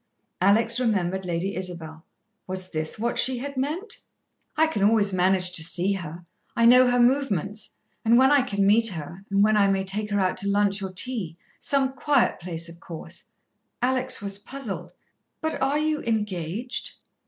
Alex 0.41 0.79
remembered 0.79 1.27
Lady 1.27 1.55
Isabel. 1.55 2.03
Was 2.47 2.69
this 2.71 2.97
what 2.97 3.19
she 3.19 3.37
had 3.37 3.55
meant? 3.55 3.99
"I 4.57 4.65
can 4.65 4.81
always 4.83 5.13
manage 5.13 5.51
to 5.51 5.63
see 5.63 5.93
her. 5.93 6.25
I 6.55 6.65
know 6.65 6.89
her 6.89 6.99
movements, 6.99 7.77
and 8.03 8.17
when 8.17 8.31
I 8.31 8.41
can 8.41 8.65
meet 8.65 8.87
her, 8.87 9.23
and 9.29 9.43
when 9.43 9.55
I 9.55 9.67
may 9.67 9.83
take 9.83 10.09
her 10.09 10.19
out 10.19 10.37
to 10.37 10.49
lunch 10.49 10.81
or 10.81 10.91
tea 10.91 11.37
some 11.59 11.93
quiet 11.93 12.39
place, 12.39 12.67
of 12.67 12.79
course." 12.79 13.25
Alex 13.79 14.23
was 14.23 14.39
puzzled. 14.39 14.93
"But 15.39 15.61
are 15.61 15.77
you 15.77 16.01
engaged?" 16.01 16.93